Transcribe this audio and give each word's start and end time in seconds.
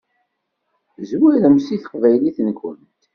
Zwiremt 1.09 1.61
seg 1.67 1.79
teqbaylit-nkent. 1.81 2.99